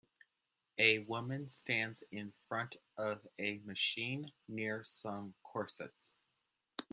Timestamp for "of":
2.97-3.27